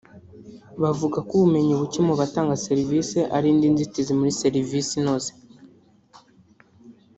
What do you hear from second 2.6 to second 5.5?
serivisi ari indi nzitizi muri serivisi inoze